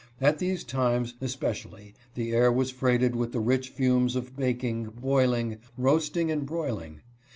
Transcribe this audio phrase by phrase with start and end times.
[0.19, 5.59] At these times, especially, the air was freighted with the rich fumes of baking, boiling,
[5.77, 7.01] roasting, and broil ing.